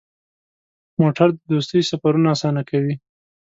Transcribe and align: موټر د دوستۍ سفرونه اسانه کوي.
موټر 0.99 1.27
د 1.35 1.39
دوستۍ 1.51 1.81
سفرونه 1.89 2.27
اسانه 2.35 2.61
کوي. 2.69 2.93